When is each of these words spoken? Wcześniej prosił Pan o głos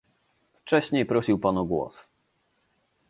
Wcześniej 0.53 1.05
prosił 1.05 1.39
Pan 1.39 1.57
o 1.57 1.65
głos 1.65 2.07